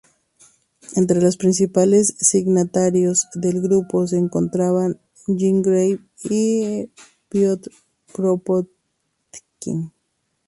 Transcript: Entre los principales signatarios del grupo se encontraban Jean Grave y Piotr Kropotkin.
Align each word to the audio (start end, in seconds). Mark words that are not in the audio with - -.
Entre 0.95 1.21
los 1.21 1.37
principales 1.37 2.15
signatarios 2.19 3.27
del 3.35 3.61
grupo 3.61 4.07
se 4.07 4.17
encontraban 4.17 4.99
Jean 5.27 5.61
Grave 5.61 5.99
y 6.27 6.89
Piotr 7.29 7.69
Kropotkin. 8.11 9.93